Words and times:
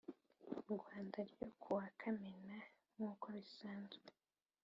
Rwanda 0.73 1.17
ryo 1.31 1.47
ku 1.61 1.67
wa 1.77 1.87
Kamena 1.99 2.57
nk 2.93 2.99
uko 3.09 3.25
bisanzwe 3.35 4.05